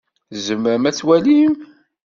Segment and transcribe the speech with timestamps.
[0.35, 1.53] Tzemrem ad twalim?